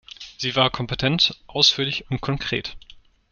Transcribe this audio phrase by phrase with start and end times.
[0.39, 2.75] Sie war kompetent, ausführlich und konkret.